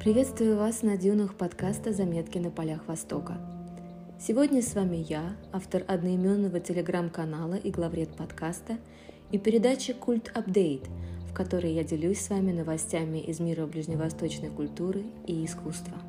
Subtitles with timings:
[0.00, 3.36] Приветствую вас на дюнах подкаста «Заметки на полях Востока».
[4.20, 8.78] Сегодня с вами я, автор одноименного телеграм-канала и главред подкаста,
[9.32, 10.88] и передачи «Культ Апдейт»,
[11.28, 15.98] в которой я делюсь с вами новостями из мира ближневосточной культуры и искусства–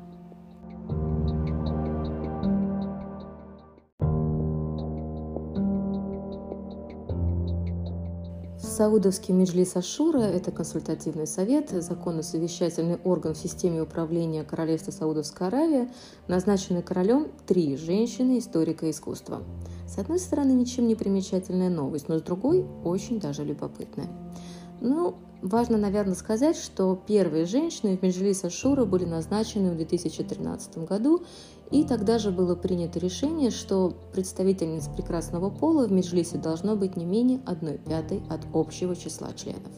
[8.70, 15.92] Саудовский Меджлис Ашура– это консультативный совет, законно-совещательный орган в системе управления Королевства Саудовская Аравия,
[16.28, 19.42] назначенный королем три женщины историка искусства.
[19.88, 24.08] С одной стороны, ничем не примечательная новость, но с другой– очень даже любопытная.
[24.80, 31.24] Ну, важно, наверное, сказать, что первые женщины в Меджлис Ашура были назначены в 2013 году,
[31.70, 37.04] и тогда же было принято решение, что представительниц прекрасного пола в Меджлисе должно быть не
[37.04, 39.72] менее 1 пятой от общего числа членов.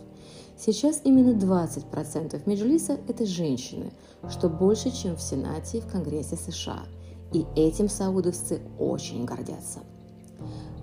[0.56, 3.92] Сейчас именно 20% Меджлиса– это женщины,
[4.30, 6.84] что больше, чем в Сенате и в Конгрессе США.
[7.32, 9.80] И этим саудовцы очень гордятся.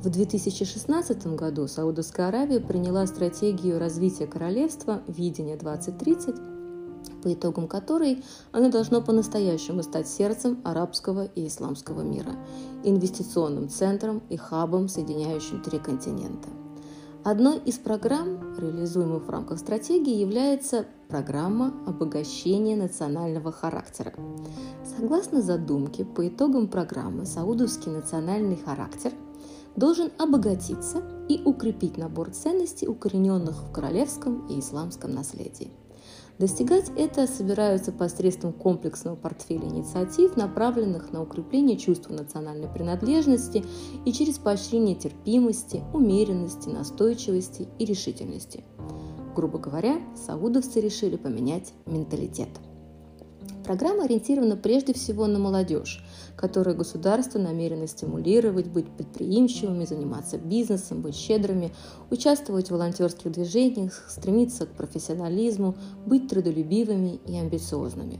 [0.04, 6.49] В 2016 году Саудовская Аравия приняла стратегию развития королевства «Видение 2030»,
[7.22, 12.36] по итогам которой оно должно по-настоящему стать сердцем арабского и исламского мира,
[12.84, 16.50] инвестиционным центром и хабом, соединяющим три континента.
[17.24, 24.14] Одной из программ, реализуемых в рамках стратегии, является программа обогащения национального характера.
[24.98, 29.12] Согласно задумке, по итогам программы саудовский национальный характер
[29.76, 35.72] должен обогатиться и укрепить набор ценностей, укорененных в королевском и исламском наследии.
[36.40, 43.66] Достигать это собираются посредством комплексного портфеля инициатив, направленных на укрепление чувства национальной принадлежности
[44.06, 48.64] и через поощрение терпимости, умеренности, настойчивости и решительности.
[49.36, 52.50] Грубо говоря, саудовцы решили поменять менталитет–
[53.70, 56.04] Программа ориентирована прежде всего на молодежь,
[56.36, 61.72] которую государство намерено стимулировать, быть предприимчивыми, заниматься бизнесом, быть щедрыми,
[62.10, 65.76] участвовать в волонтерских движениях, стремиться к профессионализму,
[66.08, 68.20] быть трудолюбивыми и амбициозными.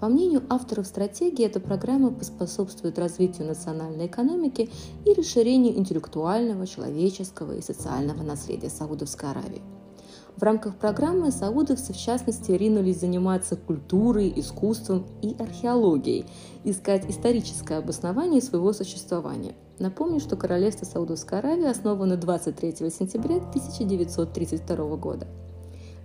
[0.00, 4.68] По мнению авторов стратегии, эта программа поспособствует развитию национальной экономики
[5.06, 9.79] и расширению интеллектуального, человеческого и социального наследия Саудовской Аравии.
[10.40, 16.24] В рамках программы саудовцы, в частности, ринулись заниматься культурой, искусством и археологией,
[16.64, 19.52] искать историческое обоснование своего существования.
[19.78, 25.26] Напомню, что Королевство Саудовской Аравии основано 23 сентября 1932 года.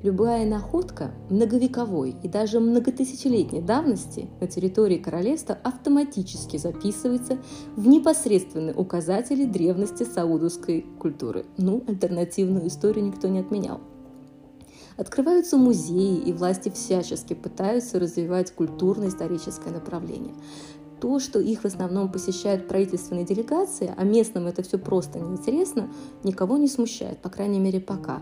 [0.04, 7.38] Любая находка многовековой и даже многотысячелетней давности на территории королевства автоматически записывается
[7.78, 11.46] в непосредственные указатели древности саудовской культуры.
[11.56, 13.80] Ну, альтернативную историю никто не отменял.
[14.98, 20.34] Открываются музеи, и власти всячески пытаются развивать культурно-историческое направление.
[21.02, 25.90] То, что их в основном посещают правительственные делегации, а местным это все просто неинтересно,
[26.24, 28.22] никого не смущает, по крайней мере пока.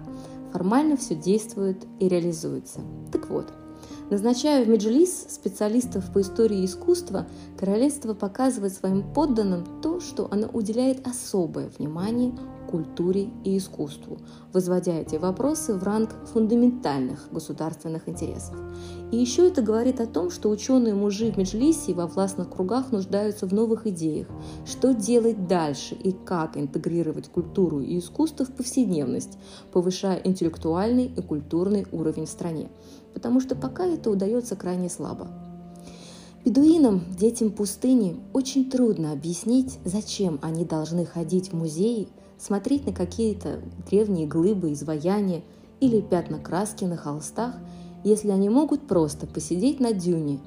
[0.51, 2.81] Формально все действует и реализуется.
[3.11, 3.53] Так вот,
[4.09, 7.25] Назначая в Меджлис специалистов по истории искусства,
[7.57, 12.34] королевство показывает своим подданным то, что оно уделяет особое внимание
[12.73, 14.17] культуре и искусству,
[14.51, 18.56] возводя эти вопросы в ранг фундаментальных государственных интересов.
[19.11, 23.45] И еще это говорит о том, что ученые-мужи в Меджлисе и во властных кругах нуждаются
[23.45, 24.25] в новых идеях,
[24.66, 29.38] что делать дальше и как интегрировать культуру и искусство в повседневность,
[29.72, 32.69] повышая интеллектуальный и культурный уровень в стране.
[33.13, 35.28] Потому что пока это удается крайне слабо.
[36.44, 43.61] Бедуинам, детям пустыни, очень трудно объяснить, зачем они должны ходить в музеи, смотреть на какие-то
[43.89, 45.44] древние глыбы, изваяния
[45.79, 47.55] или пятна краски на холстах,
[48.03, 50.39] если они могут просто посидеть на дюне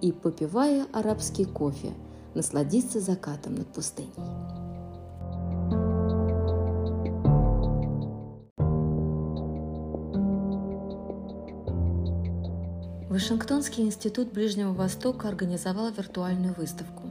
[0.00, 1.92] и, попивая арабский кофе,
[2.34, 4.10] насладиться закатом над пустыней.
[13.14, 17.10] Вашингтонский институт Ближнего Востока организовал виртуальную выставку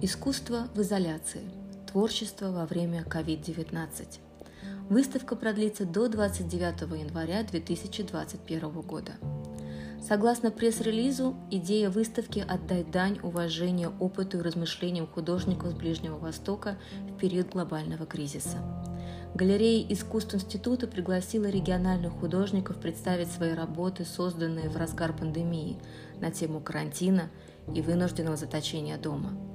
[0.00, 1.59] «Искусство в изоляции.
[1.90, 4.20] Творчество во время COVID-19».
[4.88, 9.12] Выставка продлится до 29 января 2021 года.
[10.00, 16.78] Согласно пресс-релизу, идея выставки «Отдать дань уважения опыту и размышлениям художников с Ближнего Востока
[17.08, 18.58] в период глобального кризиса».
[19.34, 25.78] Галерея искусств института пригласила региональных художников представить свои работы, созданные в разгар пандемии,
[26.20, 27.30] на тему карантина
[27.74, 29.49] и вынужденного заточения дома.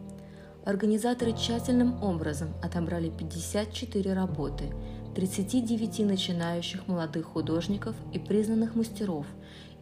[0.66, 4.74] Организаторы тщательным образом отобрали 54 работы
[5.14, 9.28] 39 начинающих молодых художников и признанных мастеров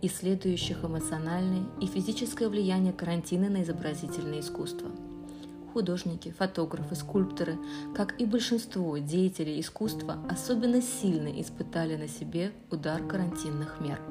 [0.01, 4.91] исследующих эмоциональное и физическое влияние карантина на изобразительное искусство.
[5.71, 7.57] Художники, фотографы, скульпторы,
[7.95, 14.01] как и большинство деятелей искусства, особенно сильно испытали на себе удар карантинных мер.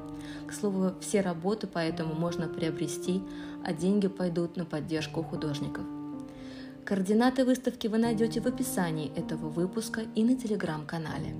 [0.48, 3.20] К слову, все работы поэтому можно приобрести,
[3.62, 5.84] а деньги пойдут на поддержку художников.
[6.84, 11.36] Координаты выставки вы найдете в описании этого выпуска и на телеграм-канале.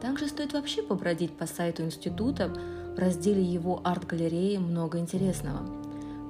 [0.00, 2.54] Также стоит вообще побродить по сайту института,
[2.94, 5.66] в разделе его арт-галереи много интересного.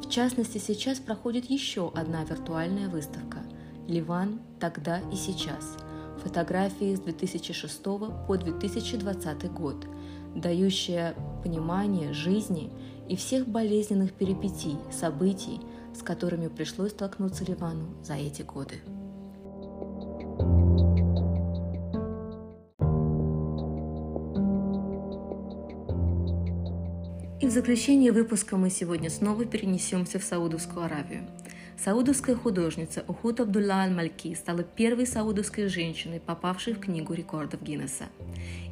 [0.03, 3.39] В частности, сейчас проходит еще одна виртуальная выставка
[3.87, 4.41] «Ливан.
[4.59, 5.77] Тогда и сейчас».
[6.23, 9.87] Фотографии с 2006 по 2020 год,
[10.35, 12.71] дающая понимание жизни
[13.09, 15.61] и всех болезненных перипетий, событий,
[16.01, 18.77] с которыми пришлось столкнуться Ливану за эти годы.
[27.39, 31.27] И в заключение выпуска мы сегодня снова перенесемся в Саудовскую Аравию.
[31.83, 38.11] Саудовская художница Ухут Абдулла Аль-Мальки стала первой саудовской женщиной, попавшей в Книгу рекордов Гиннесса.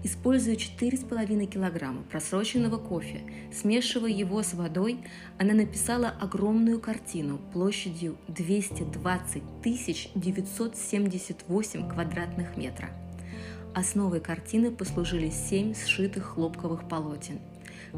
[0.05, 4.99] Используя 4,5 килограмма просроченного кофе, смешивая его с водой,
[5.39, 9.43] она написала огромную картину площадью 220
[10.15, 12.91] 978 квадратных метра.
[13.75, 17.39] Основой картины послужили семь сшитых хлопковых полотен–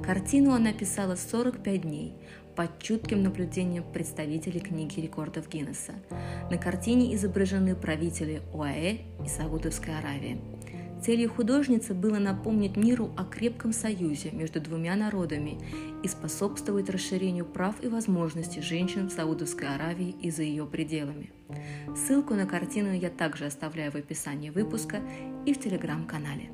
[0.03, 2.15] Картину она писала 45 дней
[2.57, 5.95] под чутким наблюдением представителей книги рекордов Гиннесса.
[6.51, 10.41] На картине изображены правители ОАЭ и Саудовской Аравии.
[11.03, 15.59] Целью художницы было напомнить миру о крепком союзе между двумя народами
[16.03, 21.31] и способствовать расширению прав и возможностей женщин в Саудовской Аравии и за ее пределами.
[21.97, 25.01] Ссылку на картину я также оставляю в описании выпуска
[25.47, 26.51] и в телеграм-канале.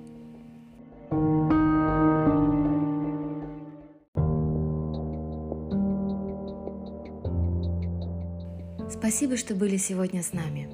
[9.06, 10.68] Спасибо, что были сегодня с нами.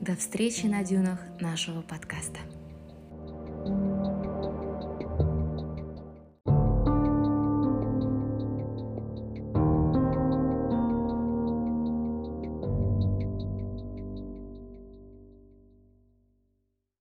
[0.00, 2.40] До встречи на дюнах нашего подкаста.